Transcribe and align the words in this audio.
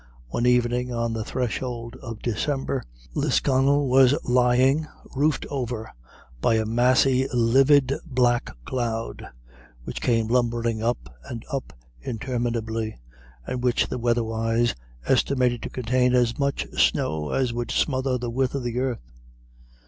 One 0.29 0.47
evening 0.47 0.91
on 0.91 1.13
the 1.13 1.23
threshold 1.23 1.95
of 2.01 2.23
December, 2.23 2.81
Lisconnel 3.13 3.87
was 3.87 4.17
lying 4.23 4.87
roofed 5.15 5.45
over 5.51 5.91
by 6.41 6.55
a 6.55 6.65
massy 6.65 7.27
livid 7.31 7.93
black 8.03 8.49
cloud, 8.65 9.23
which 9.83 10.01
came 10.01 10.27
lumbering 10.27 10.81
up 10.81 11.13
and 11.29 11.45
up 11.51 11.71
interminably, 12.03 12.97
and 13.45 13.61
which 13.63 13.89
the 13.89 13.99
weatherwise 13.99 14.73
estimated 15.05 15.61
to 15.61 15.69
contain 15.69 16.15
as 16.15 16.39
much 16.39 16.65
snow 16.75 17.29
as 17.29 17.53
would 17.53 17.69
smother 17.69 18.17
the 18.17 18.31
width 18.31 18.55
of 18.55 18.63
the 18.63 18.75
world. 18.75 18.97